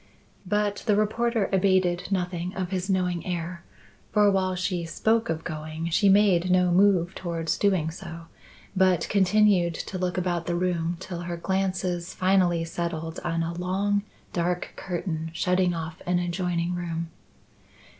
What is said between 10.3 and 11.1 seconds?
the room